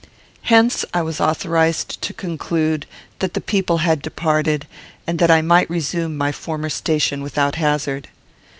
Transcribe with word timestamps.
Hence 0.49 0.83
I 0.95 1.03
was 1.03 1.21
authorized 1.21 2.01
to 2.01 2.11
conclude 2.11 2.87
that 3.19 3.35
the 3.35 3.39
people 3.39 3.77
had 3.85 4.01
departed, 4.01 4.65
and 5.05 5.19
that 5.19 5.29
I 5.29 5.43
might 5.43 5.69
resume 5.69 6.17
my 6.17 6.31
former 6.31 6.71
station 6.71 7.21
without 7.21 7.53
hazard. 7.53 8.07